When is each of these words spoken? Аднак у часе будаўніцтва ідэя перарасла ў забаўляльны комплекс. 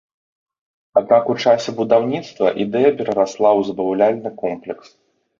Аднак 0.99 1.27
у 1.33 1.33
часе 1.43 1.69
будаўніцтва 1.81 2.53
ідэя 2.63 2.89
перарасла 3.01 3.49
ў 3.59 3.67
забаўляльны 3.69 4.29
комплекс. 4.41 4.87